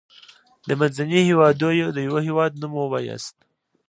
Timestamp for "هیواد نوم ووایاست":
2.27-3.35